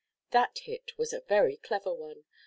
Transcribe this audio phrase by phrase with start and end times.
[0.31, 2.23] That hit was a very clever one.